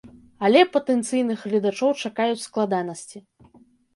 [0.47, 3.17] Але патэнцыйных гледачоў чакаюць складанасці.